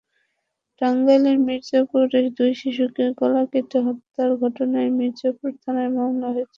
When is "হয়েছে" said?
6.29-6.49